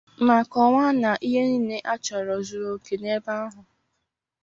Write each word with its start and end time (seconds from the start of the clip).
ma 0.27 0.37
kọwakwa 0.51 0.87
na 1.01 1.11
ihe 1.27 1.41
niile 1.49 1.77
a 1.93 1.95
chọrọ 2.05 2.35
zùrù 2.47 2.67
òké 2.75 2.93
n'ebe 3.01 3.31
ahụ 3.43 3.61